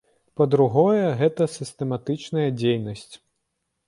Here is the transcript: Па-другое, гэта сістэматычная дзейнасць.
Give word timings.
Па-другое, 0.39 1.03
гэта 1.19 1.47
сістэматычная 1.57 2.47
дзейнасць. 2.63 3.13